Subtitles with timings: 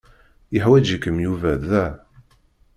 [0.53, 1.85] Yeḥwaǧ-ikem Yuba da.